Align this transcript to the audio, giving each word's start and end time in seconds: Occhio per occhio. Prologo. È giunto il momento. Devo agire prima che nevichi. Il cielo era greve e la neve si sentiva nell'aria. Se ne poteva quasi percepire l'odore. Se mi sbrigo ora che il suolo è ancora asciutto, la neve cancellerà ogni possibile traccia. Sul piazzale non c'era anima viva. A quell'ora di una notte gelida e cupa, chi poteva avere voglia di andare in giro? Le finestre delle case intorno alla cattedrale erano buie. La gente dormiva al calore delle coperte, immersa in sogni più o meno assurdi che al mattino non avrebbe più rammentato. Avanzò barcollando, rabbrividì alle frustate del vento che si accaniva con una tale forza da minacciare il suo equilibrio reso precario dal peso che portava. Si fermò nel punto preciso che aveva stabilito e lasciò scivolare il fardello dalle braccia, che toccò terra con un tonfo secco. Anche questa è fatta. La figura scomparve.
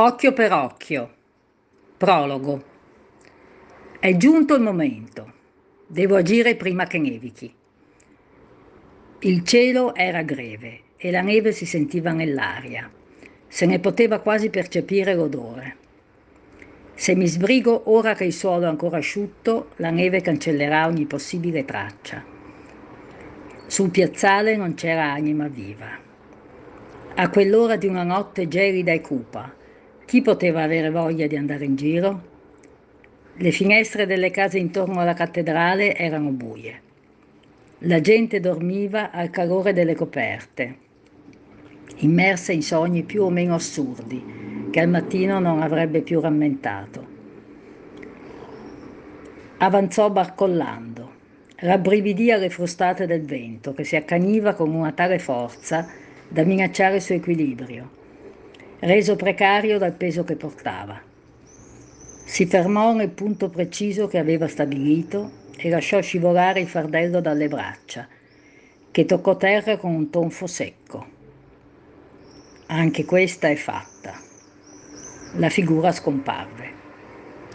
Occhio 0.00 0.32
per 0.32 0.52
occhio. 0.52 1.10
Prologo. 1.96 2.62
È 3.98 4.16
giunto 4.16 4.54
il 4.54 4.62
momento. 4.62 5.32
Devo 5.88 6.14
agire 6.14 6.54
prima 6.54 6.86
che 6.86 6.98
nevichi. 6.98 7.52
Il 9.18 9.42
cielo 9.42 9.96
era 9.96 10.22
greve 10.22 10.82
e 10.96 11.10
la 11.10 11.20
neve 11.20 11.50
si 11.50 11.66
sentiva 11.66 12.12
nell'aria. 12.12 12.88
Se 13.48 13.66
ne 13.66 13.80
poteva 13.80 14.20
quasi 14.20 14.50
percepire 14.50 15.16
l'odore. 15.16 15.76
Se 16.94 17.16
mi 17.16 17.26
sbrigo 17.26 17.90
ora 17.90 18.14
che 18.14 18.26
il 18.26 18.32
suolo 18.32 18.66
è 18.66 18.68
ancora 18.68 18.98
asciutto, 18.98 19.70
la 19.78 19.90
neve 19.90 20.20
cancellerà 20.20 20.86
ogni 20.86 21.06
possibile 21.06 21.64
traccia. 21.64 22.24
Sul 23.66 23.90
piazzale 23.90 24.54
non 24.54 24.74
c'era 24.74 25.10
anima 25.10 25.48
viva. 25.48 25.88
A 27.16 27.30
quell'ora 27.30 27.74
di 27.74 27.88
una 27.88 28.04
notte 28.04 28.46
gelida 28.46 28.92
e 28.92 29.00
cupa, 29.00 29.56
chi 30.08 30.22
poteva 30.22 30.62
avere 30.62 30.88
voglia 30.88 31.26
di 31.26 31.36
andare 31.36 31.66
in 31.66 31.76
giro? 31.76 32.22
Le 33.34 33.50
finestre 33.50 34.06
delle 34.06 34.30
case 34.30 34.56
intorno 34.56 35.00
alla 35.00 35.12
cattedrale 35.12 35.94
erano 35.94 36.30
buie. 36.30 36.80
La 37.80 38.00
gente 38.00 38.40
dormiva 38.40 39.10
al 39.10 39.28
calore 39.28 39.74
delle 39.74 39.94
coperte, 39.94 40.76
immersa 41.96 42.52
in 42.52 42.62
sogni 42.62 43.02
più 43.02 43.22
o 43.24 43.28
meno 43.28 43.52
assurdi 43.52 44.68
che 44.70 44.80
al 44.80 44.88
mattino 44.88 45.40
non 45.40 45.60
avrebbe 45.60 46.00
più 46.00 46.20
rammentato. 46.20 47.06
Avanzò 49.58 50.08
barcollando, 50.08 51.12
rabbrividì 51.56 52.32
alle 52.32 52.48
frustate 52.48 53.04
del 53.04 53.26
vento 53.26 53.74
che 53.74 53.84
si 53.84 53.94
accaniva 53.94 54.54
con 54.54 54.72
una 54.72 54.92
tale 54.92 55.18
forza 55.18 55.86
da 56.26 56.44
minacciare 56.44 56.96
il 56.96 57.02
suo 57.02 57.14
equilibrio 57.14 57.96
reso 58.80 59.16
precario 59.16 59.78
dal 59.78 59.92
peso 59.92 60.24
che 60.24 60.36
portava. 60.36 61.00
Si 62.24 62.46
fermò 62.46 62.92
nel 62.92 63.10
punto 63.10 63.48
preciso 63.48 64.06
che 64.06 64.18
aveva 64.18 64.46
stabilito 64.48 65.46
e 65.56 65.68
lasciò 65.68 66.00
scivolare 66.00 66.60
il 66.60 66.68
fardello 66.68 67.20
dalle 67.20 67.48
braccia, 67.48 68.06
che 68.90 69.04
toccò 69.04 69.36
terra 69.36 69.76
con 69.76 69.92
un 69.92 70.10
tonfo 70.10 70.46
secco. 70.46 71.06
Anche 72.66 73.04
questa 73.04 73.48
è 73.48 73.56
fatta. 73.56 74.14
La 75.34 75.48
figura 75.48 75.90
scomparve. 75.90 76.77